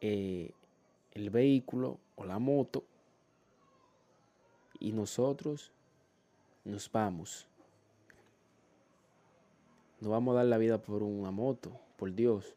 [0.00, 0.52] Eh,
[1.12, 2.84] el vehículo o la moto
[4.78, 5.72] y nosotros
[6.64, 7.46] nos vamos.
[10.00, 12.54] No vamos a dar la vida por una moto, por Dios.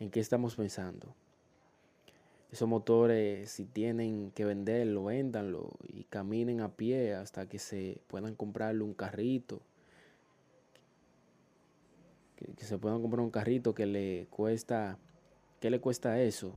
[0.00, 1.14] ¿En qué estamos pensando?
[2.50, 8.34] Esos motores, si tienen que venderlo, véndanlo y caminen a pie hasta que se puedan
[8.34, 9.60] comprarle un carrito.
[12.36, 14.98] Que, que se puedan comprar un carrito que le cuesta
[15.62, 16.56] ¿Qué le cuesta eso?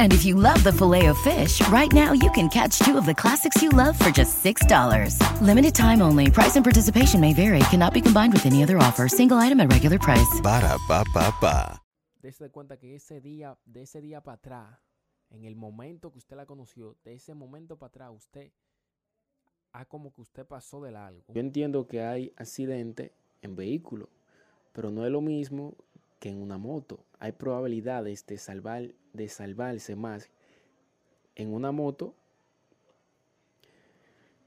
[0.00, 3.04] And if you love the filet of fish, right now you can catch two of
[3.04, 5.14] the classics you love for just $6.
[5.42, 6.30] Limited time only.
[6.30, 7.60] Price and participation may vary.
[7.68, 9.08] Cannot be combined with any other offer.
[9.08, 10.40] Single item at regular price.
[10.42, 11.82] Ba da ba ba ba.
[12.22, 14.78] Dese cuenta que ese día, de ese día para atrás,
[15.28, 18.52] en el momento que usted la conoció, de ese momento para atrás, usted,
[19.74, 21.24] ah, como que usted pasó del algo.
[21.28, 23.12] Yo entiendo que hay accidente
[23.42, 24.08] en vehículo,
[24.72, 25.76] pero no es lo mismo
[26.20, 27.00] que en una moto.
[27.18, 30.28] Hay probabilidades de salvar, de salvarse más
[31.34, 32.14] en una moto.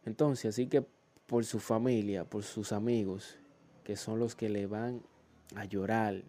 [0.05, 0.85] Entonces, así que
[1.25, 3.37] por su familia, por sus amigos,
[3.83, 5.01] que son los que le van
[5.55, 6.21] a llorar,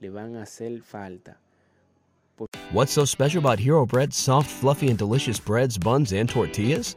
[0.00, 1.38] le van a hacer falta.
[2.72, 6.96] What's so special about Hero Bread's soft, fluffy, and delicious breads, buns, and tortillas?